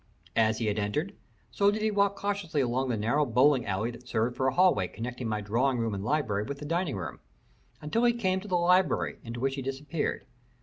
As 0.35 0.57
he 0.57 0.65
had 0.65 0.79
entered, 0.79 1.13
so 1.51 1.69
did 1.69 1.83
he 1.83 1.91
walk 1.91 2.15
cautiously 2.15 2.59
along 2.59 2.89
the 2.89 2.97
narrow 2.97 3.23
bowling 3.23 3.67
alley 3.67 3.91
that 3.91 4.07
serves 4.07 4.35
for 4.35 4.47
a 4.47 4.53
hallway 4.55 4.87
connecting 4.87 5.27
my 5.27 5.41
drawing 5.41 5.77
room 5.77 5.93
and 5.93 6.03
library 6.03 6.41
with 6.43 6.57
the 6.57 6.65
dining 6.65 6.95
room, 6.95 7.19
until 7.81 8.05
he 8.05 8.13
came 8.13 8.39
to 8.39 8.47
the 8.47 8.57
library, 8.57 9.19
into 9.23 9.39
which 9.39 9.53
he 9.53 9.61
disappeared. 9.61 10.25